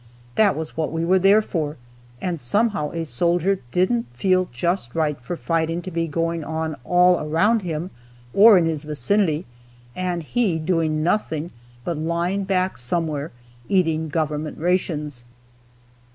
[0.33, 1.77] That was what we were there for,
[2.19, 7.23] and somehow a soldier didn't feel just right for fighting to be going on all
[7.27, 7.91] round him,
[8.33, 9.45] or in his vicinity,
[9.95, 11.51] and he doing nothing
[11.85, 13.31] but lying back somewhere,
[13.69, 15.23] eating government rations.